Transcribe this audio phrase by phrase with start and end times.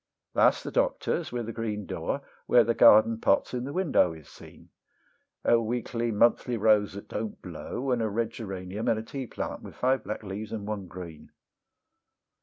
[0.33, 4.27] That's the Doctor's with a green door, where the garden pots in the window is
[4.27, 4.69] seen;
[5.45, 9.75] A weakly monthly rose that don't blow, and a red geranium, and a teaplant with
[9.75, 11.29] five black leaves, and one green.